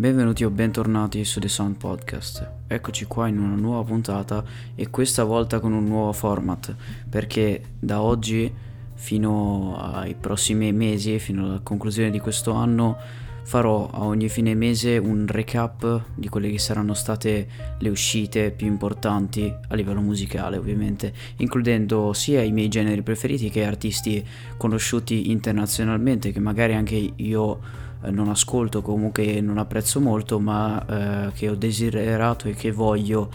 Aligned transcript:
Benvenuti 0.00 0.44
o 0.44 0.50
bentornati 0.50 1.26
su 1.26 1.40
The 1.40 1.48
Sound 1.48 1.76
Podcast. 1.76 2.50
Eccoci 2.66 3.04
qua 3.04 3.28
in 3.28 3.38
una 3.38 3.54
nuova 3.54 3.84
puntata 3.84 4.42
e 4.74 4.88
questa 4.88 5.24
volta 5.24 5.60
con 5.60 5.74
un 5.74 5.84
nuovo 5.84 6.10
format 6.14 6.74
perché 7.06 7.64
da 7.78 8.00
oggi 8.00 8.50
fino 8.94 9.76
ai 9.78 10.14
prossimi 10.14 10.72
mesi, 10.72 11.18
fino 11.18 11.44
alla 11.44 11.60
conclusione 11.62 12.08
di 12.08 12.18
questo 12.18 12.52
anno, 12.52 12.96
farò 13.42 13.90
a 13.90 14.04
ogni 14.04 14.30
fine 14.30 14.54
mese 14.54 14.96
un 14.96 15.26
recap 15.28 16.04
di 16.14 16.30
quelle 16.30 16.50
che 16.50 16.58
saranno 16.58 16.94
state 16.94 17.48
le 17.78 17.88
uscite 17.90 18.52
più 18.52 18.68
importanti 18.68 19.54
a 19.68 19.74
livello 19.74 20.00
musicale 20.00 20.56
ovviamente, 20.56 21.12
includendo 21.36 22.14
sia 22.14 22.40
i 22.40 22.52
miei 22.52 22.68
generi 22.68 23.02
preferiti 23.02 23.50
che 23.50 23.64
artisti 23.64 24.26
conosciuti 24.56 25.30
internazionalmente 25.30 26.32
che 26.32 26.40
magari 26.40 26.72
anche 26.72 27.12
io 27.16 27.88
non 28.08 28.28
ascolto, 28.28 28.80
comunque 28.82 29.40
non 29.40 29.58
apprezzo 29.58 30.00
molto, 30.00 30.40
ma 30.40 30.84
eh, 31.28 31.32
che 31.32 31.48
ho 31.48 31.54
desiderato 31.54 32.48
e 32.48 32.54
che 32.54 32.72
voglio 32.72 33.28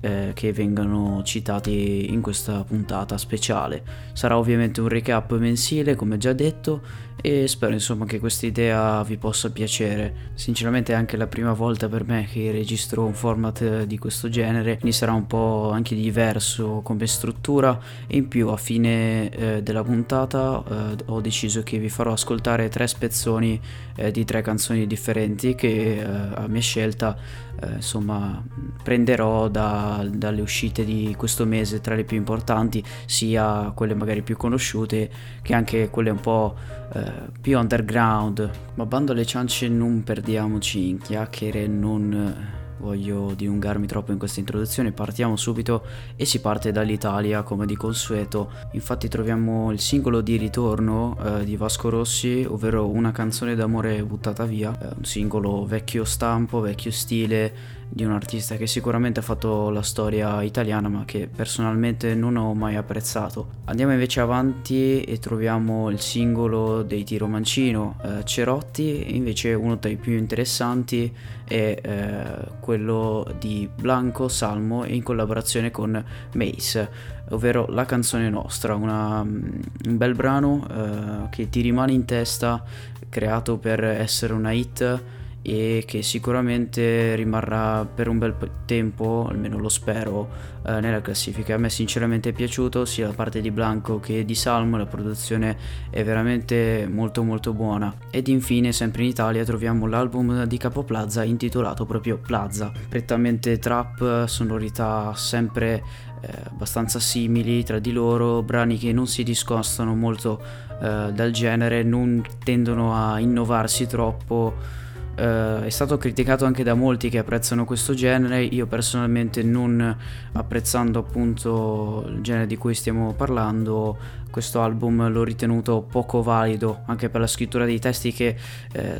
eh, 0.00 0.32
che 0.34 0.52
vengano 0.52 1.22
citati 1.22 2.12
in 2.12 2.20
questa 2.20 2.64
puntata 2.64 3.16
speciale. 3.16 3.82
Sarà 4.12 4.36
ovviamente 4.36 4.80
un 4.80 4.88
recap 4.88 5.36
mensile, 5.38 5.94
come 5.94 6.18
già 6.18 6.32
detto, 6.32 6.82
e 7.20 7.46
spero 7.46 7.72
insomma 7.72 8.04
che 8.04 8.18
questa 8.18 8.46
idea 8.46 9.02
vi 9.02 9.16
possa 9.16 9.50
piacere. 9.50 10.30
Sinceramente 10.34 10.92
è 10.92 10.96
anche 10.96 11.16
la 11.16 11.26
prima 11.26 11.52
volta 11.52 11.88
per 11.88 12.04
me 12.04 12.26
che 12.30 12.50
registro 12.50 13.04
un 13.04 13.14
format 13.14 13.84
di 13.84 13.98
questo 13.98 14.28
genere, 14.28 14.78
quindi 14.78 14.96
sarà 14.96 15.12
un 15.12 15.26
po' 15.26 15.70
anche 15.70 15.94
diverso 15.94 16.80
come 16.82 17.06
struttura 17.06 17.78
e 18.06 18.16
in 18.16 18.28
più 18.28 18.48
a 18.48 18.56
fine 18.56 19.30
eh, 19.30 19.62
della 19.62 19.82
puntata 19.82 20.62
eh, 20.68 20.96
ho 21.06 21.20
deciso 21.20 21.62
che 21.62 21.78
vi 21.78 21.88
farò 21.88 22.12
ascoltare 22.12 22.68
tre 22.68 22.86
spezzoni 22.86 23.60
eh, 23.96 24.10
di 24.10 24.24
tre 24.24 24.42
canzoni 24.42 24.86
differenti 24.86 25.54
che 25.54 25.98
eh, 25.98 26.04
a 26.04 26.46
mia 26.48 26.60
scelta 26.60 27.16
eh, 27.60 27.74
insomma 27.74 28.42
prenderò 28.82 29.48
da, 29.48 30.06
dalle 30.10 30.40
uscite 30.40 30.84
di 30.84 31.14
questo 31.16 31.44
mese 31.44 31.80
tra 31.80 31.94
le 31.94 32.04
più 32.04 32.16
importanti 32.16 32.82
sia 33.06 33.72
quelle 33.74 33.94
magari 33.94 34.22
più 34.22 34.36
conosciute 34.36 35.10
che 35.42 35.54
anche 35.54 35.90
quelle 35.90 36.10
un 36.10 36.20
po' 36.20 36.80
eh, 36.94 37.12
più 37.40 37.58
underground 37.58 38.50
ma 38.74 38.86
bando 38.86 39.12
alle 39.12 39.24
ciance 39.24 39.68
non 39.68 40.02
perdiamoci 40.02 40.88
in 40.88 40.98
chiacchiere 40.98 41.66
non 41.66 42.60
voglio 42.82 43.32
dilungarmi 43.34 43.86
troppo 43.86 44.10
in 44.10 44.18
questa 44.18 44.40
introduzione, 44.40 44.90
partiamo 44.90 45.36
subito 45.36 45.84
e 46.16 46.24
si 46.24 46.40
parte 46.40 46.72
dall'Italia 46.72 47.42
come 47.42 47.64
di 47.64 47.76
consueto. 47.76 48.50
Infatti 48.72 49.06
troviamo 49.06 49.70
il 49.70 49.78
singolo 49.78 50.20
di 50.20 50.36
ritorno 50.36 51.16
eh, 51.22 51.44
di 51.44 51.56
Vasco 51.56 51.88
Rossi, 51.88 52.44
ovvero 52.46 52.88
una 52.88 53.12
canzone 53.12 53.54
d'amore 53.54 54.02
buttata 54.02 54.44
via, 54.44 54.76
eh, 54.76 54.94
un 54.96 55.04
singolo 55.04 55.64
vecchio 55.64 56.04
stampo, 56.04 56.60
vecchio 56.60 56.90
stile 56.90 57.80
di 57.94 58.04
un 58.04 58.12
artista 58.12 58.56
che 58.56 58.66
sicuramente 58.66 59.20
ha 59.20 59.22
fatto 59.22 59.68
la 59.68 59.82
storia 59.82 60.40
italiana 60.42 60.88
ma 60.88 61.04
che 61.04 61.28
personalmente 61.28 62.14
non 62.14 62.36
ho 62.36 62.54
mai 62.54 62.76
apprezzato. 62.76 63.60
Andiamo 63.66 63.92
invece 63.92 64.20
avanti 64.20 65.02
e 65.02 65.18
troviamo 65.18 65.90
il 65.90 66.00
singolo 66.00 66.82
dei 66.82 67.04
Tiro 67.04 67.26
Mancino, 67.26 67.98
eh, 68.02 68.24
Cerotti, 68.24 69.14
invece 69.14 69.52
uno 69.52 69.78
tra 69.78 69.90
i 69.90 69.96
più 69.96 70.16
interessanti 70.16 71.14
è 71.52 71.78
eh, 71.82 72.50
quello 72.60 73.30
di 73.38 73.68
Blanco 73.72 74.28
Salmo 74.28 74.86
in 74.86 75.02
collaborazione 75.02 75.70
con 75.70 76.02
Mace, 76.32 76.90
ovvero 77.28 77.66
La 77.68 77.84
canzone 77.84 78.30
nostra, 78.30 78.74
una, 78.74 79.20
un 79.20 79.60
bel 79.84 80.14
brano 80.14 80.66
eh, 80.66 81.28
che 81.28 81.50
ti 81.50 81.60
rimane 81.60 81.92
in 81.92 82.06
testa, 82.06 82.64
creato 83.10 83.58
per 83.58 83.84
essere 83.84 84.32
una 84.32 84.52
hit 84.52 85.02
e 85.42 85.82
che 85.86 86.02
sicuramente 86.02 87.14
rimarrà 87.16 87.84
per 87.84 88.08
un 88.08 88.18
bel 88.18 88.34
tempo, 88.64 89.26
almeno 89.28 89.58
lo 89.58 89.68
spero, 89.68 90.28
eh, 90.64 90.80
nella 90.80 91.00
classifica. 91.00 91.54
A 91.54 91.58
me 91.58 91.68
sinceramente 91.68 92.30
è 92.30 92.32
piaciuto 92.32 92.84
sia 92.84 93.08
la 93.08 93.12
parte 93.12 93.40
di 93.40 93.50
Blanco 93.50 93.98
che 93.98 94.24
di 94.24 94.34
Salmo, 94.34 94.76
la 94.76 94.86
produzione 94.86 95.56
è 95.90 96.04
veramente 96.04 96.88
molto 96.90 97.22
molto 97.24 97.52
buona. 97.52 97.92
Ed 98.10 98.28
infine, 98.28 98.72
sempre 98.72 99.02
in 99.02 99.08
Italia, 99.08 99.44
troviamo 99.44 99.86
l'album 99.86 100.44
di 100.44 100.56
Capo 100.56 100.84
Plaza 100.84 101.24
intitolato 101.24 101.84
proprio 101.84 102.18
Plaza, 102.18 102.72
prettamente 102.88 103.58
trap, 103.58 104.26
sonorità 104.26 105.12
sempre 105.16 105.82
eh, 106.22 106.28
abbastanza 106.44 107.00
simili 107.00 107.64
tra 107.64 107.80
di 107.80 107.90
loro, 107.90 108.42
brani 108.42 108.78
che 108.78 108.92
non 108.92 109.08
si 109.08 109.24
discostano 109.24 109.94
molto 109.96 110.40
eh, 110.80 111.10
dal 111.12 111.30
genere, 111.32 111.82
non 111.82 112.22
tendono 112.44 112.94
a 112.94 113.18
innovarsi 113.18 113.86
troppo 113.86 114.80
Uh, 115.14 115.60
è 115.60 115.68
stato 115.68 115.98
criticato 115.98 116.46
anche 116.46 116.62
da 116.62 116.72
molti 116.72 117.10
che 117.10 117.18
apprezzano 117.18 117.66
questo 117.66 117.92
genere, 117.92 118.42
io 118.42 118.66
personalmente 118.66 119.42
non 119.42 119.94
apprezzando 120.32 121.00
appunto 121.00 122.04
il 122.08 122.22
genere 122.22 122.46
di 122.46 122.56
cui 122.56 122.72
stiamo 122.74 123.12
parlando, 123.12 123.98
questo 124.30 124.62
album 124.62 125.10
l'ho 125.10 125.22
ritenuto 125.22 125.82
poco 125.82 126.22
valido 126.22 126.80
anche 126.86 127.10
per 127.10 127.20
la 127.20 127.26
scrittura 127.26 127.66
dei 127.66 127.78
testi 127.78 128.10
che 128.12 128.36
eh, 128.72 128.96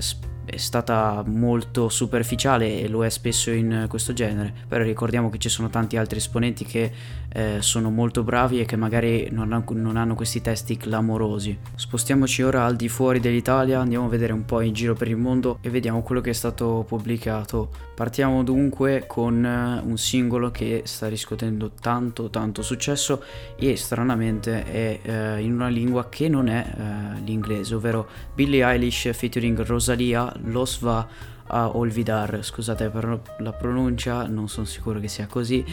è 0.53 0.59
stata 0.59 1.25
molto 1.27 1.89
superficiale 1.89 2.81
e 2.81 2.89
lo 2.89 3.07
è 3.07 3.09
spesso 3.09 3.51
in 3.51 3.87
questo 3.89 4.13
genere, 4.13 4.53
però 4.69 4.85
ricordiamo 4.85 5.31
che 5.31 5.39
ci 5.39 5.49
sono 5.49 5.71
tanti 5.71 5.97
altri 5.97 6.19
esponenti 6.19 6.67
che 6.67 6.93
eh, 7.33 7.57
sono 7.61 7.91
molto 7.91 8.23
bravi 8.23 8.61
e 8.61 8.67
che 8.67 8.77
magari 8.77 9.29
non, 9.31 9.55
ha, 9.55 9.65
non, 9.67 9.97
hanno 9.97 10.15
questi 10.15 10.43
testi 10.43 10.77
clamorosi. 10.77 11.57
Spostiamoci 11.75 12.43
ora 12.43 12.67
al 12.67 12.77
di 12.77 12.91
fuori 12.91 13.19
dell'Italia, 13.19 13.81
andiamo 13.81 14.05
a 14.05 14.09
vedere 14.11 14.35
un 14.35 14.45
po' 14.45 14.61
in 14.61 14.75
giro 14.75 14.95
per 14.95 15.09
il 15.09 15.17
mondo 15.17 15.57
e 15.63 15.71
vediamo 15.71 16.03
quello 16.03 16.21
che 16.21 16.31
è 16.31 16.35
stato 16.35 16.85
pubblicato. 16.87 17.71
Partiamo 17.95 18.43
dunque 18.43 19.05
con 19.07 19.45
eh, 19.45 19.81
un 19.83 19.97
singolo 19.97 20.51
che 20.51 20.83
sta 20.85 21.09
riscuotendo 21.09 21.73
tanto 21.81 22.29
tanto 22.29 22.61
successo 22.63 23.23
e 23.57 23.77
stranamente 23.77 24.65
è 24.65 25.01
eh, 25.03 25.41
in 25.41 25.55
una 25.55 25.69
lingua 25.69 26.09
che 26.11 26.29
non 26.29 26.49
è 26.49 26.67
eh, 26.67 27.21
l'inglese, 27.25 27.75
ovvero 27.75 28.07
Billie 28.35 28.65
Eilish 28.65 29.11
featuring 29.13 29.63
Rosalia 29.63 30.31
lo 30.45 30.65
sva 30.65 31.07
a 31.47 31.77
olvidar, 31.77 32.39
scusate 32.43 32.89
per 32.89 33.21
la 33.39 33.53
pronuncia, 33.53 34.27
non 34.27 34.49
sono 34.49 34.67
sicuro 34.67 35.01
che 35.01 35.09
sia 35.09 35.27
così. 35.27 35.65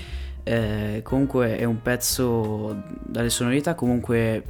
Eh, 0.44 1.02
comunque 1.04 1.58
è 1.58 1.64
un 1.64 1.82
pezzo 1.82 2.82
dalle 3.04 3.30
sonorità 3.30 3.76
comunque 3.76 4.44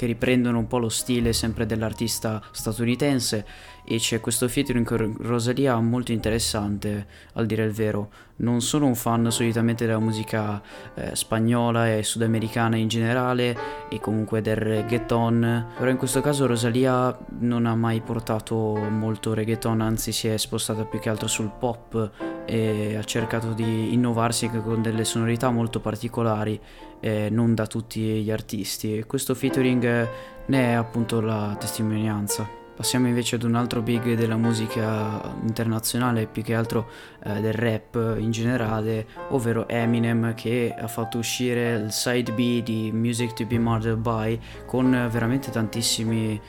che 0.00 0.06
riprendono 0.06 0.56
un 0.56 0.66
po' 0.66 0.78
lo 0.78 0.88
stile 0.88 1.34
sempre 1.34 1.66
dell'artista 1.66 2.42
statunitense 2.52 3.44
e 3.84 3.98
c'è 3.98 4.18
questo 4.18 4.48
featuring 4.48 4.86
con 4.86 5.14
Rosalia 5.18 5.78
molto 5.78 6.10
interessante, 6.10 7.06
al 7.34 7.44
dire 7.44 7.64
il 7.64 7.72
vero. 7.72 8.10
Non 8.36 8.62
sono 8.62 8.86
un 8.86 8.94
fan 8.94 9.30
solitamente 9.30 9.84
della 9.84 9.98
musica 9.98 10.62
eh, 10.94 11.14
spagnola 11.14 11.94
e 11.94 12.02
sudamericana 12.02 12.76
in 12.76 12.88
generale 12.88 13.54
e 13.90 14.00
comunque 14.00 14.40
del 14.40 14.56
reggaeton, 14.56 15.66
però 15.76 15.90
in 15.90 15.98
questo 15.98 16.22
caso 16.22 16.46
Rosalia 16.46 17.14
non 17.40 17.66
ha 17.66 17.74
mai 17.74 18.00
portato 18.00 18.56
molto 18.56 19.34
reggaeton, 19.34 19.82
anzi 19.82 20.12
si 20.12 20.28
è 20.28 20.38
spostata 20.38 20.86
più 20.86 20.98
che 20.98 21.10
altro 21.10 21.28
sul 21.28 21.50
pop 21.58 22.29
e 22.46 22.96
ha 22.96 23.04
cercato 23.04 23.52
di 23.52 23.92
innovarsi 23.92 24.46
anche 24.46 24.60
con 24.60 24.82
delle 24.82 25.04
sonorità 25.04 25.50
molto 25.50 25.80
particolari, 25.80 26.60
eh, 27.00 27.28
non 27.30 27.54
da 27.54 27.66
tutti 27.66 28.00
gli 28.00 28.30
artisti. 28.30 28.98
E 28.98 29.06
questo 29.06 29.34
featuring 29.34 30.08
ne 30.46 30.70
è 30.70 30.72
appunto 30.72 31.20
la 31.20 31.56
testimonianza. 31.58 32.58
Passiamo 32.80 33.08
invece 33.08 33.34
ad 33.34 33.42
un 33.42 33.56
altro 33.56 33.82
big 33.82 34.14
della 34.14 34.38
musica 34.38 35.34
internazionale, 35.46 36.26
più 36.26 36.42
che 36.42 36.54
altro 36.54 36.88
eh, 37.22 37.38
del 37.42 37.52
rap 37.52 38.16
in 38.18 38.30
generale, 38.30 39.06
ovvero 39.28 39.68
Eminem 39.68 40.32
che 40.32 40.74
ha 40.74 40.86
fatto 40.86 41.18
uscire 41.18 41.74
il 41.74 41.92
side 41.92 42.32
B 42.32 42.62
di 42.62 42.90
Music 42.90 43.34
to 43.34 43.44
be 43.44 43.58
Murdered 43.58 43.98
by 43.98 44.40
con 44.64 45.08
veramente 45.10 45.50
tantissimi 45.50 46.40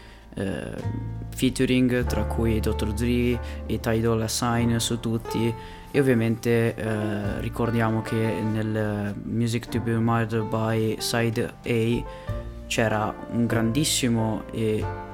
featuring, 1.36 2.06
tra 2.06 2.24
cui 2.24 2.60
Dr. 2.60 2.94
Dre 2.94 3.40
e 3.66 3.80
Ty 3.80 4.00
Dolla 4.00 4.28
Sign 4.28 4.78
su 4.78 5.00
tutti 5.00 5.54
e 5.92 6.00
ovviamente 6.00 6.74
eh, 6.74 7.42
ricordiamo 7.42 8.02
che 8.02 8.16
nel 8.16 9.14
Music 9.24 9.68
to 9.68 9.80
be 9.82 9.98
Murdered 9.98 10.48
by 10.48 10.96
side 11.00 11.54
A 11.64 12.04
c'era 12.68 13.14
un 13.32 13.46
grandissimo 13.46 14.44
e 14.52 15.10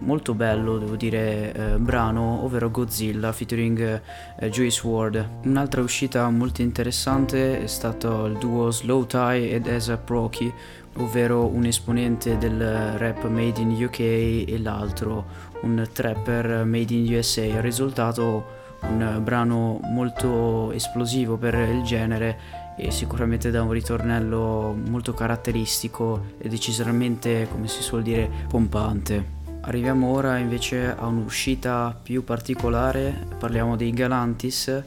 molto 0.00 0.34
bello, 0.34 0.78
devo 0.78 0.94
dire, 0.94 1.52
eh, 1.52 1.76
brano, 1.78 2.44
ovvero 2.44 2.70
Godzilla 2.70 3.32
featuring 3.32 4.00
eh, 4.38 4.50
Juice 4.50 4.86
WRLD. 4.86 5.28
Un'altra 5.44 5.82
uscita 5.82 6.28
molto 6.30 6.62
interessante 6.62 7.60
è 7.60 7.66
stato 7.66 8.26
il 8.26 8.38
duo 8.38 8.70
Slow 8.70 9.06
Tie 9.06 9.50
ed 9.50 9.66
A$AP 9.66 10.08
Rocky, 10.08 10.52
ovvero 10.96 11.46
un 11.46 11.64
esponente 11.64 12.38
del 12.38 12.96
rap 12.96 13.26
made 13.28 13.60
in 13.60 13.70
UK 13.82 14.00
e 14.00 14.58
l'altro 14.60 15.24
un 15.62 15.88
trapper 15.92 16.64
made 16.64 16.92
in 16.92 17.14
USA. 17.14 17.44
Il 17.44 17.60
risultato 17.62 18.58
un 18.82 19.20
brano 19.22 19.78
molto 19.82 20.72
esplosivo 20.72 21.36
per 21.36 21.54
il 21.54 21.82
genere 21.82 22.58
e 22.76 22.90
sicuramente 22.90 23.50
da 23.50 23.62
un 23.62 23.72
ritornello 23.72 24.74
molto 24.88 25.12
caratteristico 25.12 26.32
e 26.38 26.48
decisamente, 26.48 27.46
come 27.50 27.68
si 27.68 27.82
suol 27.82 28.02
dire, 28.02 28.28
pompante. 28.48 29.38
Arriviamo 29.62 30.10
ora 30.10 30.38
invece 30.38 30.94
a 30.96 31.06
un'uscita 31.06 31.98
più 32.02 32.24
particolare, 32.24 33.26
parliamo 33.38 33.76
dei 33.76 33.90
Galantis 33.90 34.82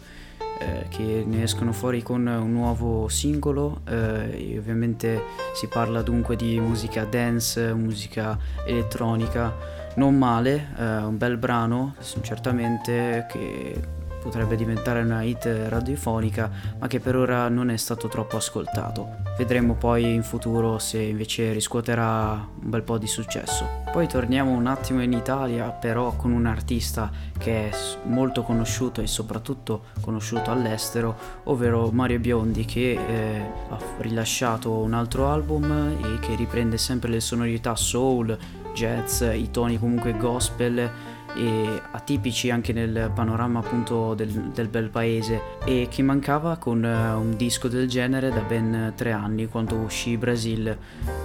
eh, 0.60 0.86
che 0.90 1.24
ne 1.26 1.44
escono 1.44 1.72
fuori 1.72 2.02
con 2.02 2.26
un 2.26 2.52
nuovo 2.52 3.08
singolo 3.08 3.82
eh, 3.88 4.56
ovviamente 4.58 5.22
si 5.54 5.68
parla 5.68 6.02
dunque 6.02 6.36
di 6.36 6.60
musica 6.60 7.04
dance, 7.04 7.74
musica 7.74 8.38
elettronica, 8.66 9.54
non 9.96 10.18
male, 10.18 10.74
eh, 10.78 10.98
un 10.98 11.18
bel 11.18 11.38
brano 11.38 11.96
certamente 12.22 13.26
che 13.30 14.02
potrebbe 14.24 14.56
diventare 14.56 15.02
una 15.02 15.22
hit 15.22 15.46
radiofonica, 15.68 16.50
ma 16.80 16.88
che 16.88 17.02
per 17.02 17.18
ora 17.18 17.50
non 17.50 17.70
è 17.70 17.76
stato 17.76 18.08
troppo 18.08 18.38
ascoltato. 18.38 19.22
Vedremo 19.38 19.76
poi 19.76 20.14
in 20.14 20.24
futuro 20.24 20.80
se 20.80 21.02
invece 21.02 21.52
riscuoterà 21.52 22.32
un 22.32 22.70
bel 22.70 22.84
po' 22.84 22.98
di 22.98 23.08
successo. 23.08 23.82
Poi 23.92 24.08
torniamo 24.08 24.52
un 24.52 24.66
attimo 24.66 25.04
in 25.04 25.12
Italia, 25.12 25.70
però 25.70 26.16
con 26.16 26.32
un 26.32 26.46
artista 26.46 27.12
che 27.38 27.70
è 27.70 27.76
molto 28.06 28.44
conosciuto 28.44 29.02
e 29.02 29.08
soprattutto 29.08 29.84
conosciuto 30.02 30.50
all'estero, 30.50 31.16
ovvero 31.44 31.92
Mario 31.92 32.20
Biondi 32.20 32.66
che 32.66 32.92
eh, 32.92 33.42
ha 33.70 33.78
rilasciato 33.98 34.72
un 34.72 34.94
altro 34.94 35.30
album 35.30 35.98
e 36.02 36.20
che 36.20 36.36
riprende 36.36 36.78
sempre 36.78 37.10
le 37.10 37.20
sonorità 37.20 37.76
soul, 37.76 38.38
jazz, 38.74 39.22
i 39.22 39.50
toni 39.52 39.80
comunque 39.80 40.18
gospel 40.18 40.90
e 41.36 41.82
atipici 41.92 42.50
anche 42.52 42.74
nel 42.74 43.12
panorama 43.14 43.60
appunto 43.60 44.14
del, 44.14 44.30
del, 44.54 44.68
bel 44.68 44.90
paese. 44.90 45.42
E 45.66 45.88
che 45.90 46.02
mancava 46.04 46.58
con 46.58 46.84
uh, 46.84 47.20
un 47.20 47.36
disco 47.36 47.68
del 47.68 47.88
genere 47.88 48.30
da 48.30 48.42
ben 48.42 48.94
tre 48.96 49.12
anni 49.12 49.48
quando 49.48 49.76
uscì 49.76 50.18
Brasil. 50.18 50.78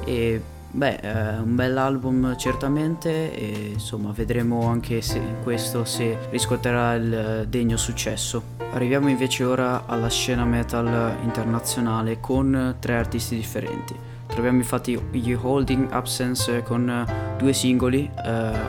E 0.04 0.42
beh 0.70 1.00
uh, 1.02 1.42
un 1.42 1.54
bel 1.54 1.78
album 1.78 2.36
certamente 2.36 3.34
e 3.34 3.70
insomma 3.72 4.12
vedremo 4.12 4.66
anche 4.66 5.00
se 5.00 5.18
questo 5.42 5.86
se 5.86 6.18
riscuoterà 6.30 6.94
il 6.94 7.46
degno 7.48 7.76
successo. 7.76 8.56
Arriviamo 8.72 9.08
invece 9.08 9.44
ora 9.44 9.86
alla 9.86 10.10
scena 10.10 10.44
metal 10.44 11.16
internazionale 11.22 12.20
con 12.20 12.76
tre 12.78 12.96
artisti 12.96 13.34
differenti 13.34 14.16
Troviamo 14.38 14.62
infatti 14.62 14.96
gli 15.10 15.32
Holding 15.32 15.90
Absence 15.90 16.62
con 16.62 17.04
due 17.38 17.52
singoli, 17.52 18.08
uh, 18.14 18.20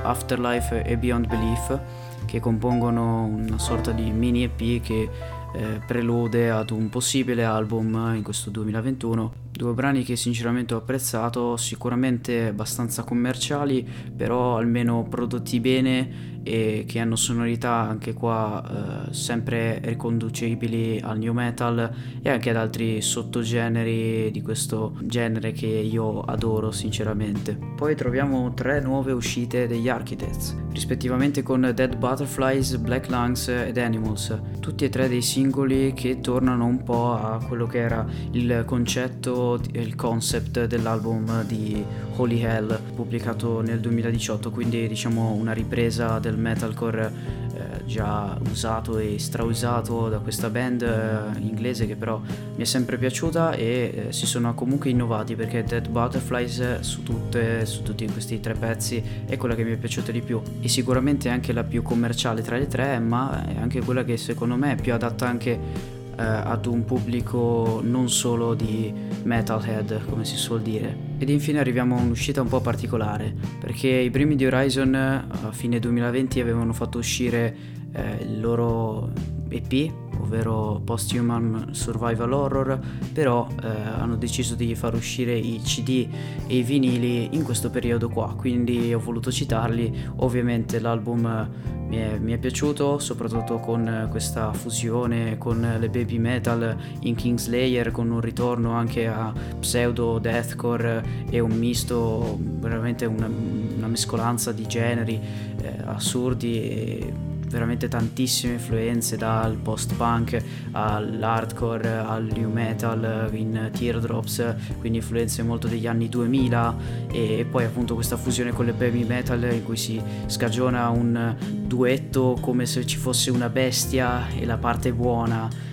Afterlife 0.02 0.82
e 0.84 0.98
Beyond 0.98 1.28
Belief, 1.28 1.80
che 2.26 2.40
compongono 2.40 3.26
una 3.26 3.60
sorta 3.60 3.92
di 3.92 4.10
mini 4.10 4.46
EP 4.46 4.82
che 4.82 5.10
eh, 5.54 5.80
prelude 5.86 6.50
ad 6.50 6.72
un 6.72 6.90
possibile 6.90 7.44
album 7.44 8.14
in 8.16 8.24
questo 8.24 8.50
2021. 8.50 9.49
Due 9.60 9.74
brani 9.74 10.04
che 10.04 10.16
sinceramente 10.16 10.74
ho 10.74 10.78
apprezzato, 10.78 11.58
sicuramente 11.58 12.48
abbastanza 12.48 13.04
commerciali, 13.04 13.86
però 14.16 14.56
almeno 14.56 15.06
prodotti 15.10 15.60
bene 15.60 16.40
e 16.44 16.86
che 16.88 17.00
hanno 17.00 17.16
sonorità 17.18 17.74
anche 17.74 18.14
qua 18.14 19.08
eh, 19.10 19.14
sempre 19.14 19.82
riconducibili 19.84 21.00
al 21.04 21.18
new 21.18 21.34
metal 21.34 21.94
e 22.22 22.30
anche 22.30 22.50
ad 22.50 22.56
altri 22.56 23.02
sottogeneri 23.02 24.32
di 24.32 24.42
questo 24.42 24.96
genere 25.04 25.52
che 25.52 25.68
io 25.68 26.22
adoro 26.22 26.72
sinceramente. 26.72 27.58
Poi 27.76 27.96
troviamo 27.96 28.54
tre 28.54 28.80
nuove 28.80 29.12
uscite 29.12 29.68
degli 29.68 29.90
Architects, 29.90 30.56
rispettivamente 30.72 31.44
con 31.44 31.70
Dead 31.76 31.98
Butterflies, 31.98 32.78
Black 32.78 33.10
Lungs 33.10 33.50
ed 33.50 33.78
Animals, 33.78 34.40
tutti 34.60 34.86
e 34.86 34.90
tre 34.90 35.10
dei 35.10 35.22
singoli 35.22 35.94
che 35.94 36.22
tornano 36.22 36.66
un 36.66 36.84
po' 36.84 37.14
a 37.14 37.44
quello 37.46 37.68
che 37.68 37.80
era 37.80 38.06
il 38.32 38.64
concetto, 38.66 39.49
il 39.72 39.96
concept 39.96 40.66
dell'album 40.66 41.44
di 41.46 41.84
Holy 42.16 42.42
Hell 42.42 42.80
pubblicato 42.96 43.62
nel 43.62 43.80
2018, 43.80 44.52
quindi 44.52 44.88
diciamo 44.88 45.32
una 45.32 45.54
ripresa 45.54 46.20
del 46.20 46.38
metalcore 46.38 47.12
eh, 47.54 47.86
già 47.86 48.38
usato 48.50 48.98
e 48.98 49.18
strausato 49.20 50.10
da 50.10 50.20
questa 50.20 50.50
band 50.50 50.82
eh, 50.82 51.40
inglese 51.40 51.88
che 51.88 51.96
però 51.96 52.20
mi 52.20 52.62
è 52.62 52.66
sempre 52.66 52.98
piaciuta 52.98 53.54
e 53.54 54.06
eh, 54.08 54.14
si 54.14 54.26
sono 54.26 54.54
comunque 54.54 54.90
innovati 54.90 55.36
perché 55.36 55.64
Dead 55.64 55.88
Butterflies 55.88 56.80
su, 56.82 57.04
tutte, 57.04 57.66
su 57.66 57.82
tutti 57.84 58.06
questi 58.08 58.40
tre 58.40 58.54
pezzi 58.54 59.02
è 59.26 59.38
quella 59.38 59.56
che 59.56 59.64
mi 59.64 59.72
è 59.72 59.78
piaciuta 59.78 60.12
di 60.12 60.22
più. 60.22 60.42
E 60.62 60.68
sicuramente 60.68 61.30
anche 61.30 61.54
la 61.54 61.64
più 61.64 61.82
commerciale 61.82 62.42
tra 62.42 62.58
le 62.58 62.68
tre 62.68 63.00
ma 63.00 63.46
è 63.48 63.60
anche 63.60 63.82
quella 63.82 64.04
che 64.04 64.18
secondo 64.18 64.56
me 64.56 64.74
è 64.74 64.76
più 64.76 64.94
adatta 64.94 65.28
anche 65.28 65.98
eh, 66.20 66.22
ad 66.22 66.66
un 66.66 66.84
pubblico 66.84 67.80
non 67.82 68.10
solo 68.10 68.54
di 68.54 68.94
metalhead, 69.24 70.04
come 70.10 70.26
si 70.26 70.36
suol 70.36 70.62
dire. 70.62 71.08
Ed 71.18 71.30
infine 71.30 71.60
arriviamo 71.60 71.96
a 71.96 72.02
un'uscita 72.02 72.42
un 72.42 72.50
po' 72.50 72.60
particolare, 72.60 73.34
perché 73.58 73.88
i 73.88 74.10
primi 74.10 74.36
di 74.36 74.46
Horizon 74.46 74.94
a 74.96 75.52
fine 75.52 75.80
2020 75.80 76.42
avevano 76.42 76.74
fatto 76.74 76.98
uscire 76.98 77.56
eh, 77.94 78.18
il 78.24 78.42
loro 78.42 79.12
EP, 79.48 79.92
ovvero 80.30 80.80
Post-Human 80.84 81.70
Survival 81.72 82.32
Horror, 82.32 82.80
però 83.12 83.48
eh, 83.64 83.68
hanno 83.68 84.16
deciso 84.16 84.54
di 84.54 84.76
far 84.76 84.94
uscire 84.94 85.36
i 85.36 85.60
CD 85.64 86.08
e 86.46 86.58
i 86.58 86.64
vinili 86.64 87.36
in 87.36 87.44
questo 87.44 87.72
periodo 87.72 88.10
qua, 88.10 88.36
quindi 88.38 88.94
ho 88.94 89.00
voluto 89.00 89.32
citarli. 89.32 90.12
Ovviamente 90.18 90.80
l'album 90.80 91.50
mi 91.90 91.98
è, 91.98 92.20
mi 92.20 92.34
è, 92.34 92.38
piaciuto 92.38 93.00
soprattutto 93.00 93.58
con 93.58 94.08
questa 94.12 94.54
fusione 94.54 95.40
con 95.40 95.60
le 95.80 95.90
baby 95.90 96.20
metal 96.20 96.78
in 97.02 97.16
Kingslayer 97.16 97.90
con 97.90 98.12
un 98.12 98.22
ritorno 98.22 98.74
anche 98.74 99.08
a 99.08 99.34
pseudo 99.60 100.20
deathcore 100.20 101.04
e 101.32 101.40
un 101.40 101.58
misto 101.58 102.38
veramente 102.40 103.06
una, 103.06 103.28
una 103.28 103.88
mescolanza 103.88 104.52
di 104.52 104.68
generi 104.68 105.20
eh, 105.62 105.78
assurdi 105.86 106.62
e 106.62 107.14
veramente 107.50 107.88
tantissime 107.88 108.54
influenze 108.54 109.18
dal 109.18 109.58
post-punk 109.58 110.42
all'hardcore, 110.72 111.98
al 111.98 112.30
new 112.34 112.50
metal 112.52 113.30
in 113.34 113.70
teardrops, 113.72 114.56
quindi 114.80 115.00
influenze 115.00 115.44
molto 115.44 115.68
degli 115.68 115.88
anni 115.88 116.10
2000 116.10 116.76
e 117.12 117.46
poi 117.50 117.66
appunto 117.66 117.96
questa 117.96 118.18
fusione 118.18 118.52
con 118.52 118.66
le 118.66 118.74
baby 118.74 119.04
metal 119.04 119.44
in 119.52 119.64
cui 119.64 119.78
si 119.78 120.02
scagiona 120.28 120.90
un 120.90 121.36
duetto 121.66 122.38
come 122.40 122.66
se 122.66 122.86
ci 122.86 122.98
fosse 122.98 123.32
una 123.32 123.50
bestia 123.50 124.28
e 124.30 124.46
la 124.46 124.58
parte 124.58 124.94
buona 124.94 125.68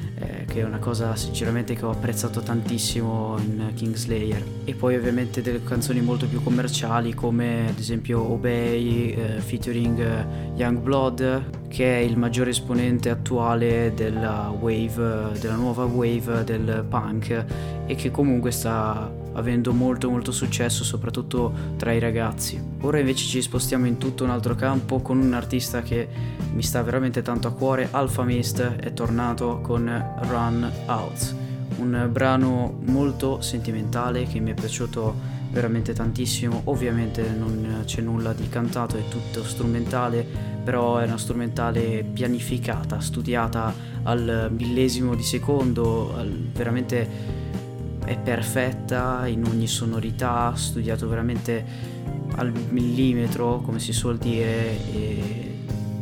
che 0.57 0.63
è 0.63 0.65
una 0.65 0.79
cosa 0.79 1.15
sinceramente 1.17 1.75
che 1.75 1.85
ho 1.85 1.91
apprezzato 1.91 2.41
tantissimo 2.41 3.37
in 3.39 3.73
Kingslayer. 3.75 4.43
E 4.65 4.73
poi 4.73 4.97
ovviamente 4.97 5.43
delle 5.43 5.63
canzoni 5.63 6.01
molto 6.01 6.27
più 6.27 6.43
commerciali 6.43 7.13
come 7.13 7.69
ad 7.69 7.79
esempio 7.79 8.23
Obey 8.23 9.11
eh, 9.11 9.41
featuring 9.41 9.99
eh, 10.01 10.27
Youngblood 10.55 11.69
che 11.69 11.99
è 11.99 12.01
il 12.01 12.17
maggiore 12.17 12.51
esponente 12.51 13.11
attuale 13.11 13.93
della 13.95 14.51
wave 14.59 15.39
della 15.39 15.57
nuova 15.57 15.85
wave 15.85 16.43
del 16.45 16.87
punk 16.89 17.45
e 17.87 17.95
che 17.95 18.11
comunque 18.11 18.51
sta 18.51 19.13
avendo 19.37 19.73
molto 19.73 20.11
molto 20.11 20.33
successo 20.33 20.85
soprattutto 20.85 21.53
tra 21.77 21.93
i 21.93 21.99
ragazzi. 21.99 22.61
Ora 22.81 22.99
invece 22.99 23.25
ci 23.27 23.43
spostiamo 23.43 23.87
in 23.87 23.99
tutto 23.99 24.25
un 24.25 24.31
altro 24.31 24.55
campo 24.55 25.01
con 25.01 25.19
un 25.19 25.33
artista 25.33 25.83
che 25.83 26.09
mi 26.53 26.63
sta 26.63 26.83
veramente 26.83 27.23
tanto 27.23 27.49
a 27.49 27.53
cuore, 27.53 27.89
Alpha 27.91 28.25
Mist 28.25 28.61
è 28.63 28.93
tornato 28.93 29.61
con 29.61 29.85
Run 30.23 30.71
Out, 30.87 31.35
un 31.79 32.09
brano 32.11 32.79
molto 32.85 33.41
sentimentale 33.41 34.25
che 34.25 34.41
mi 34.41 34.51
è 34.51 34.55
piaciuto 34.55 35.35
veramente 35.51 35.93
tantissimo, 35.93 36.63
ovviamente 36.65 37.29
non 37.31 37.83
c'è 37.85 38.03
nulla 38.03 38.33
di 38.33 38.49
cantato, 38.49 38.97
è 38.97 39.09
tutto 39.09 39.43
strumentale, 39.45 40.27
però 40.63 40.99
è 40.99 41.05
una 41.05 41.17
strumentale 41.17 42.05
pianificata, 42.05 43.01
studiata 43.01 43.73
al 44.03 44.51
millesimo 44.55 45.15
di 45.15 45.23
secondo, 45.23 46.15
veramente 46.53 47.45
è 48.07 48.17
perfetta 48.17 49.27
in 49.27 49.45
ogni 49.45 49.67
sonorità, 49.67 50.55
studiato 50.55 51.09
veramente 51.09 51.65
al 52.37 52.53
millimetro, 52.71 53.61
come 53.61 53.81
si 53.81 53.93
suol 53.93 54.17
dire, 54.17 54.93
e 54.93 55.59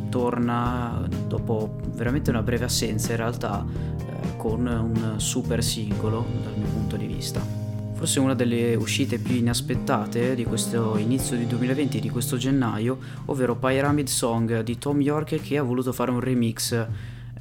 torna 0.09 1.03
dopo 1.27 1.77
veramente 1.93 2.29
una 2.29 2.43
breve 2.43 2.65
assenza 2.65 3.11
in 3.11 3.17
realtà 3.17 3.65
eh, 3.65 4.37
con 4.37 4.67
un 4.67 5.19
super 5.19 5.63
singolo 5.63 6.23
dal 6.43 6.53
mio 6.55 6.67
punto 6.67 6.95
di 6.95 7.07
vista. 7.07 7.41
Forse 7.93 8.19
una 8.19 8.35
delle 8.35 8.75
uscite 8.75 9.17
più 9.17 9.35
inaspettate 9.35 10.35
di 10.35 10.43
questo 10.43 10.97
inizio 10.97 11.35
di 11.37 11.47
2020, 11.47 11.99
di 11.99 12.09
questo 12.11 12.37
gennaio, 12.37 12.99
ovvero 13.25 13.55
Pyramid 13.55 14.07
Song 14.07 14.61
di 14.61 14.77
Tom 14.77 15.01
York 15.01 15.41
che 15.41 15.57
ha 15.57 15.63
voluto 15.63 15.91
fare 15.91 16.11
un 16.11 16.19
remix 16.19 16.85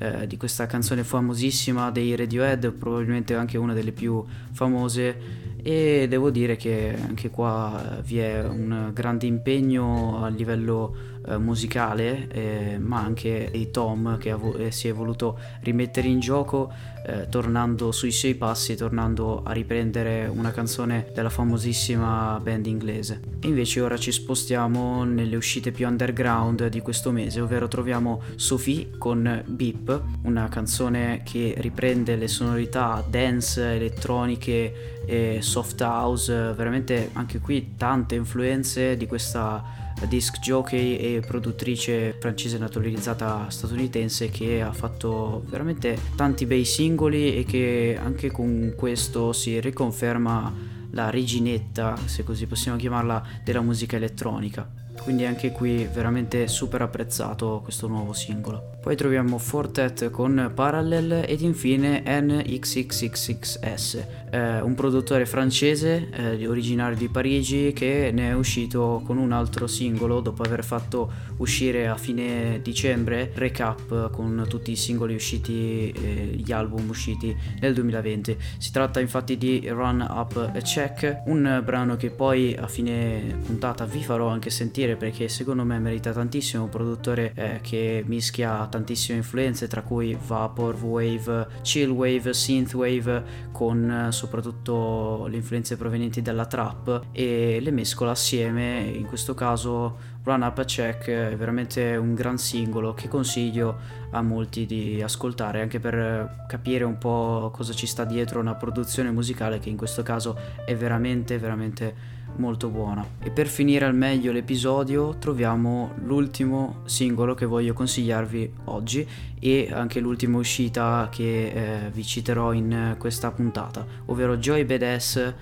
eh, 0.04 0.26
di 0.26 0.37
questa 0.37 0.66
canzone 0.66 1.04
famosissima 1.04 1.90
dei 1.90 2.14
Radiohead, 2.16 2.73
probabilmente 2.73 3.34
anche 3.34 3.58
una 3.58 3.73
delle 3.73 3.92
più 3.92 4.25
famose. 4.52 5.42
E 5.62 6.06
devo 6.08 6.30
dire 6.30 6.56
che 6.56 6.94
anche 7.08 7.30
qua 7.30 8.00
vi 8.04 8.18
è 8.18 8.44
un 8.44 8.90
grande 8.92 9.25
impegno 9.26 10.23
a 10.23 10.28
livello 10.28 11.13
eh, 11.26 11.38
musicale, 11.38 12.28
eh, 12.28 12.78
ma 12.78 13.00
anche 13.00 13.49
di 13.52 13.71
Tom 13.71 14.19
che 14.19 14.33
vo- 14.33 14.57
eh, 14.57 14.71
si 14.71 14.88
è 14.88 14.93
voluto 14.93 15.38
rimettere 15.61 16.09
in 16.09 16.21
gioco 16.21 16.73
eh, 17.07 17.28
tornando 17.28 17.93
sui 17.93 18.11
suoi 18.11 18.35
passi, 18.35 18.76
tornando 18.76 19.43
a 19.45 19.52
riprendere 19.52 20.26
una 20.26 20.52
canzone 20.52 21.11
della 21.12 21.28
famosissima 21.28 22.40
band 22.43 22.66
inglese. 22.66 23.21
E 23.40 23.49
invece 23.49 23.81
ora 23.83 23.99
ci 23.99 24.11
spostiamo 24.11 25.04
nelle 25.04 25.37
uscite 25.37 25.71
più 25.71 25.87
underground 25.87 26.69
di 26.69 26.81
questo 26.81 27.11
mese, 27.11 27.40
ovvero 27.40 27.69
troviamo 27.69 28.23
Sophie 28.37 28.90
con 28.97 29.43
Beep, 29.47 30.02
una 30.23 30.49
canzone 30.49 31.21
che 31.25 31.54
riprende 31.59 32.16
le 32.16 32.28
sonorità 32.28 33.04
dance, 33.07 33.75
elettroniche 33.75 35.02
e 35.07 35.38
soft 35.43 35.81
house, 35.83 36.54
veramente 36.54 37.11
anche 37.12 37.38
qui 37.38 37.75
tante 37.76 38.14
influenze 38.14 38.97
di 38.97 39.07
questa 39.07 39.84
disc 40.06 40.38
jockey 40.38 40.96
e 40.96 41.20
produttrice 41.20 42.16
francese 42.18 42.58
naturalizzata 42.58 43.49
statunitense 43.49 44.28
che 44.28 44.62
ha 44.62 44.73
fatto 44.73 45.44
veramente 45.49 45.99
tanti 46.16 46.46
bei 46.46 46.64
singoli 46.64 47.37
e 47.37 47.44
che 47.44 47.99
anche 48.00 48.30
con 48.30 48.75
questo 48.76 49.32
si 49.32 49.61
riconferma 49.61 50.73
la 50.90 51.11
reginetta, 51.11 51.96
se 52.04 52.23
così 52.25 52.46
possiamo 52.46 52.78
chiamarla, 52.78 53.23
della 53.44 53.61
musica 53.61 53.96
elettronica. 53.96 54.68
Quindi 55.02 55.25
anche 55.25 55.50
qui 55.50 55.88
veramente 55.92 56.46
super 56.49 56.82
apprezzato 56.82 57.61
questo 57.62 57.88
nuovo 57.88 58.12
singolo. 58.12 58.74
Poi 58.85 58.97
troviamo 58.97 59.38
Fortet 59.38 60.11
con 60.11 60.53
Parallel 60.55 61.25
ed 61.26 61.41
infine 61.41 62.03
NXXXS, 62.05 63.95
eh, 64.29 64.61
un 64.61 64.75
produttore 64.75 65.25
francese 65.25 66.11
eh, 66.11 66.47
originario 66.47 66.95
di 66.95 67.09
Parigi 67.09 67.73
che 67.73 68.11
ne 68.12 68.29
è 68.29 68.35
uscito 68.35 69.00
con 69.07 69.17
un 69.17 69.33
altro 69.33 69.67
singolo 69.67 70.21
dopo 70.21 70.43
aver 70.43 70.62
fatto 70.62 71.11
uscire 71.38 71.88
a 71.88 71.97
fine 71.97 72.61
dicembre 72.62 73.33
recap 73.35 74.11
con 74.11 74.45
tutti 74.50 74.73
i 74.73 74.76
singoli 74.76 75.14
usciti, 75.14 75.91
eh, 75.91 76.35
gli 76.37 76.53
album 76.53 76.87
usciti 76.91 77.35
nel 77.61 77.73
2020. 77.73 78.37
Si 78.59 78.71
tratta 78.71 79.00
infatti 79.00 79.38
di 79.38 79.67
Run 79.67 80.07
Up 80.07 80.37
a 80.37 80.61
Check, 80.61 81.23
un 81.25 81.62
brano 81.64 81.97
che 81.97 82.11
poi 82.11 82.55
a 82.55 82.67
fine 82.67 83.38
puntata 83.47 83.87
vi 83.87 84.03
farò 84.03 84.29
anche 84.29 84.50
sentire 84.50 84.97
perché 84.97 85.31
secondo 85.31 85.64
me 85.64 85.79
merita 85.79 86.12
tantissimo, 86.12 86.64
un 86.64 86.69
produttore 86.69 87.33
eh, 87.35 87.61
che 87.62 88.05
mischia 88.07 88.73
tantissime 88.75 89.19
influenze 89.19 89.69
tra 89.69 89.83
cui 89.83 90.19
Vaporwave, 90.21 91.47
Chillwave, 91.62 92.35
Synthwave 92.35 93.25
con 93.52 93.88
eh, 93.88 94.12
soprattutto 94.12 95.26
le 95.28 95.37
influenze 95.37 95.76
provenienti 95.76 96.23
dalla 96.23 96.47
trap 96.47 97.07
e 97.12 97.59
le 97.61 97.71
mescola 97.71 98.11
assieme, 98.11 98.81
in 98.81 99.07
questo 99.07 99.35
caso 99.35 100.12
Run 100.25 100.43
Up 100.43 100.59
a 100.59 100.64
Check 100.64 101.07
è 101.09 101.37
veramente 101.37 101.95
un 101.97 102.14
gran 102.14 102.37
singolo 102.37 102.95
che 102.95 103.09
consiglio 103.09 103.76
a 104.11 104.23
molti 104.23 104.66
di 104.66 105.00
ascoltare 105.02 105.61
anche 105.61 105.78
per 105.78 106.47
capire 106.49 106.83
un 106.85 106.99
po' 106.99 107.50
cosa 107.52 107.73
ci 107.75 107.87
sta 107.87 108.04
dietro 108.04 108.40
una 108.40 108.54
produzione 108.54 109.11
musicale 109.11 109.59
che 109.59 109.69
in 109.69 109.76
questo 109.76 110.02
caso 110.02 110.37
è 110.64 110.75
veramente 110.75 111.38
veramente 111.38 112.13
molto 112.37 112.69
buona. 112.69 113.05
E 113.21 113.31
per 113.31 113.47
finire 113.47 113.85
al 113.85 113.95
meglio 113.95 114.33
l'episodio 114.33 115.17
troviamo 115.19 115.93
l'ultimo 116.03 116.81
singolo 116.85 117.35
che 117.35 117.47
voglio 117.47 117.73
consigliarvi 117.73 118.53
oggi 118.64 119.07
e 119.38 119.69
anche 119.73 120.00
l'ultima 120.00 120.38
uscita 120.38 121.09
che 121.11 121.49
eh, 121.49 121.91
vi 121.91 122.05
citerò 122.05 122.53
in 122.53 122.97
questa 122.99 123.31
puntata, 123.31 123.85
ovvero 124.07 124.37
Joy 124.37 124.64
Badass 124.64 125.35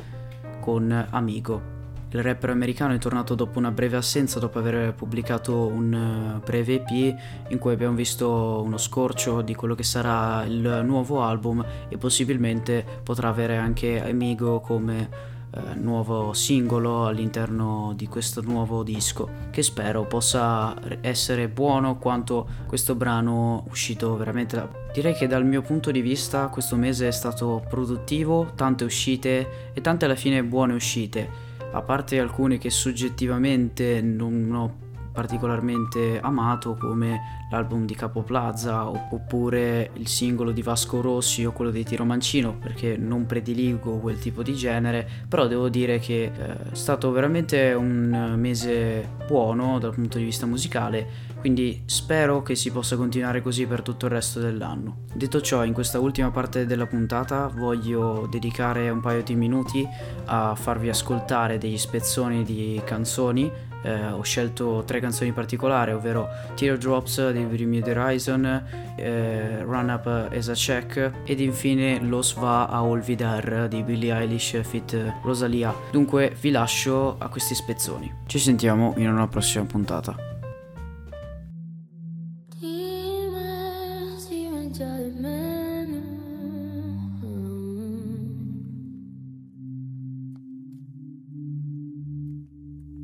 con 0.61 1.07
Amigo. 1.11 1.81
Il 2.15 2.23
rapper 2.23 2.51
americano 2.51 2.93
è 2.93 2.99
tornato 2.99 3.35
dopo 3.35 3.59
una 3.59 3.71
breve 3.71 3.97
assenza 3.97 4.39
dopo 4.39 4.59
aver 4.59 4.93
pubblicato 4.93 5.67
un 5.67 5.95
eh, 5.95 6.45
breve 6.45 6.75
EP 6.75 7.17
in 7.49 7.59
cui 7.59 7.73
abbiamo 7.73 7.95
visto 7.95 8.61
uno 8.63 8.77
scorcio 8.77 9.41
di 9.41 9.55
quello 9.55 9.75
che 9.75 9.83
sarà 9.83 10.45
il 10.45 10.83
nuovo 10.85 11.23
album 11.23 11.65
e 11.89 11.97
possibilmente 11.97 12.85
potrà 13.03 13.29
avere 13.29 13.57
anche 13.57 14.07
Amigo 14.07 14.61
come 14.61 15.32
eh, 15.54 15.75
nuovo 15.75 16.32
singolo 16.32 17.06
all'interno 17.06 17.92
di 17.94 18.06
questo 18.06 18.40
nuovo 18.40 18.82
disco 18.82 19.28
che 19.50 19.62
spero 19.62 20.06
possa 20.06 20.75
essere 21.02 21.49
buono 21.49 21.99
quanto 21.99 22.49
questo 22.66 22.94
brano 22.94 23.64
uscito 23.68 24.16
veramente 24.16 24.56
da... 24.56 24.68
Direi 24.94 25.14
che 25.14 25.26
dal 25.26 25.44
mio 25.44 25.61
punto 25.61 25.90
di 25.90 26.00
vista 26.00 26.49
questo 26.49 26.76
mese 26.76 27.09
è 27.09 27.11
stato 27.11 27.62
produttivo, 27.68 28.52
tante 28.54 28.85
uscite 28.85 29.73
e 29.75 29.80
tante 29.82 30.06
alla 30.06 30.14
fine 30.16 30.42
buone 30.42 30.73
uscite, 30.73 31.28
a 31.71 31.82
parte 31.82 32.18
alcune 32.18 32.56
che 32.56 32.71
soggettivamente 32.71 34.00
non 34.00 34.54
ho 34.54 34.82
particolarmente 35.12 36.19
amato 36.21 36.75
come 36.75 37.47
l'album 37.50 37.85
di 37.85 37.95
Capo 37.95 38.23
Plaza 38.23 38.88
oppure 38.88 39.90
il 39.95 40.09
singolo 40.09 40.52
di 40.52 40.62
Vasco 40.62 41.00
Rossi 41.00 41.45
o 41.45 41.52
quello 41.52 41.71
di 41.71 41.85
Tiro 41.85 42.04
Mancino 42.04 42.54
perché 42.54 42.97
non 42.97 43.26
prediligo 43.26 43.99
quel 43.99 44.19
tipo 44.19 44.42
di 44.42 44.54
genere 44.54 45.09
però 45.28 45.47
devo 45.47 45.69
dire 45.69 45.99
che 45.99 46.25
eh, 46.25 46.71
è 46.73 46.75
stato 46.75 47.11
veramente 47.12 47.73
un 47.73 48.35
mese 48.37 49.09
buono 49.26 49.78
dal 49.78 49.95
punto 49.95 50.19
di 50.19 50.25
vista 50.25 50.47
musicale 50.47 51.31
quindi 51.43 51.83
spero 51.87 52.41
che 52.41 52.55
si 52.55 52.71
possa 52.71 52.97
continuare 52.97 53.43
così 53.43 53.67
per 53.67 53.83
tutto 53.83 54.07
il 54.07 54.13
resto 54.13 54.39
dell'anno. 54.39 55.01
Detto 55.13 55.41
ciò, 55.41 55.65
in 55.65 55.73
questa 55.73 55.99
ultima 55.99 56.31
parte 56.31 56.65
della 56.65 56.87
puntata 56.87 57.49
voglio 57.49 58.29
dedicare 58.31 58.89
un 58.89 59.01
paio 59.01 59.23
di 59.23 59.35
minuti 59.35 59.87
a 60.27 60.55
farvi 60.55 60.89
ascoltare 60.89 61.59
degli 61.59 61.77
spezzoni 61.77 62.45
di 62.45 62.81
canzoni 62.85 63.71
eh, 63.83 64.07
ho 64.07 64.23
scelto 64.23 64.83
tre 64.87 65.01
canzoni 65.01 65.29
in 65.29 65.35
particolare, 65.35 65.93
ovvero 65.93 66.29
Teardrops 66.55 67.31
di 67.31 67.45
Bring 67.45 67.85
Horizon, 67.87 68.65
eh, 68.97 69.63
Run 69.63 69.89
Up 69.89 70.31
as 70.33 70.49
a 70.49 70.55
Check 70.55 71.11
ed 71.25 71.41
infine 71.41 72.01
Lo 72.01 72.23
Sva 72.23 72.69
a 72.69 72.83
Olvidar 72.85 73.67
di 73.69 73.83
Billie 73.83 74.15
Eilish 74.15 74.61
fit 74.63 75.15
Rosalia. 75.23 75.75
Dunque 75.91 76.35
vi 76.41 76.51
lascio 76.51 77.17
a 77.19 77.29
questi 77.29 77.55
spezzoni. 77.55 78.13
Ci 78.27 78.39
sentiamo 78.39 78.95
in 78.97 79.11
una 79.11 79.27
prossima 79.27 79.65
puntata. 79.65 80.32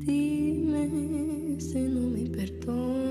Dime 0.09 1.59
si 1.59 1.81
no 1.81 2.09
me 2.09 2.27
perdonas. 2.35 3.08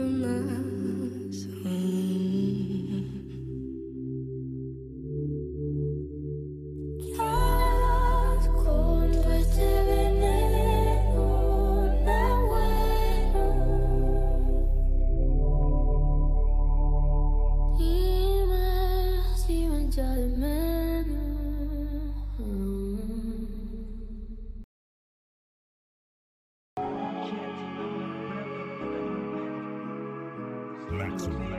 I'm 31.21 31.53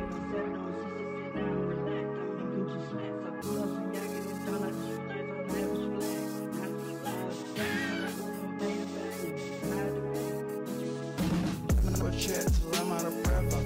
out. 12.91 13.05
I 13.05 13.09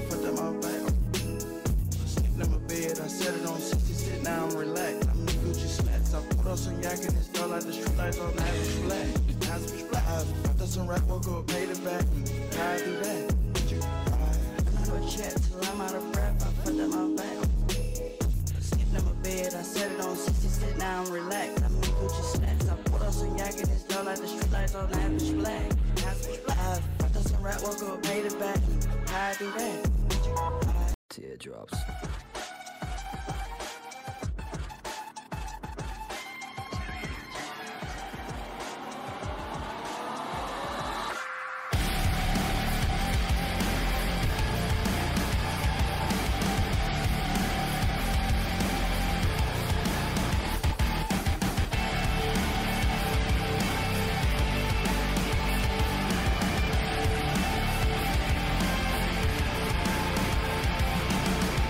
fucked 0.09 0.25
up 0.25 0.39
set 3.07 3.35
it 3.35 3.45
on 3.45 3.59
60, 3.59 3.93
sit 3.93 4.23
now 4.23 4.47
I'm. 4.47 4.95
I'm 5.03 5.19
in 5.19 5.27
Gucci 5.27 5.67
slacks. 5.67 6.15
I 6.15 6.21
put 6.35 6.47
on 6.47 6.57
some 6.57 6.81
yak 6.81 6.97
and 6.99 7.15
it's 7.15 7.27
dull 7.27 7.49
the 7.49 7.71
street 7.71 7.95
lights 7.97 8.17
on 8.19 8.33
average 8.39 8.67
flat. 8.83 9.07
Average 9.51 9.83
flat. 9.83 10.03
I 10.07 10.23
fucked 10.23 10.61
up 10.61 10.67
some 10.67 10.87
rap, 10.87 11.03
woke 11.03 11.27
up, 11.27 11.45
paid 11.47 11.69
it 11.69 11.83
back. 11.83 12.03
How 12.57 12.71
I 12.71 12.77
do 12.79 12.97
that? 13.03 13.32
till 15.09 15.63
I'm 15.69 15.81
out 15.81 15.95
of 15.95 16.11
breath. 16.11 16.47
I 16.47 16.63
put 16.63 16.79
up 16.79 16.89
my 16.89 17.15
back. 17.15 17.37
Sleeping 18.59 18.95
in 18.95 19.05
my 19.05 19.11
bed, 19.23 19.53
I 19.53 19.61
set 19.61 19.91
it 19.91 19.99
on 20.01 20.15
60, 20.15 20.47
sit 20.47 20.77
I'm. 21.27 21.49
I 21.63 21.67
make 21.67 21.95
Gucci 21.99 22.23
snacks. 22.35 22.69
I 22.69 22.75
put 22.89 23.01
out 23.01 23.13
some 23.13 23.37
yak 23.37 23.53
and 23.53 23.69
it's 23.69 23.83
like 24.05 24.19
the 24.19 24.27
street 24.27 24.51
lights 24.51 24.75
on 24.75 24.89
that 24.91 25.11
bitch 25.11 25.39
black. 25.39 25.71
I 26.49 26.79
fucked 26.99 27.17
up 27.17 27.23
some 27.23 27.43
woke 27.63 27.83
up, 27.83 28.03
it 28.25 28.39
back. 28.39 28.59
How 29.07 29.29
I 29.29 29.35
do 29.37 29.51
that? 29.51 30.95
Teardrops. 31.09 31.77